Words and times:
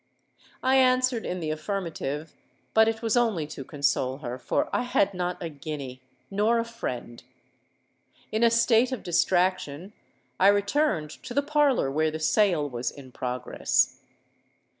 I 0.63 0.77
answered 0.77 1.27
in 1.27 1.41
the 1.41 1.51
affirmative; 1.51 2.33
but 2.73 2.87
it 2.87 3.03
was 3.03 3.15
only 3.15 3.45
to 3.45 3.63
console 3.63 4.17
her—for 4.17 4.67
I 4.75 4.81
had 4.81 5.13
not 5.13 5.37
a 5.43 5.47
guinea—nor 5.47 6.57
a 6.57 6.65
friend! 6.65 7.21
In 8.31 8.41
a 8.43 8.49
state 8.49 8.91
of 8.91 9.03
distraction 9.03 9.93
I 10.39 10.47
returned 10.47 11.11
to 11.21 11.35
the 11.35 11.43
parlour 11.43 11.91
where 11.91 12.09
the 12.09 12.17
sale 12.19 12.67
was 12.67 12.89
in 12.89 13.11
progress. 13.11 13.99